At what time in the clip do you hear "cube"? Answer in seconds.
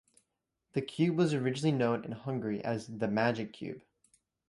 0.81-1.15, 3.53-3.83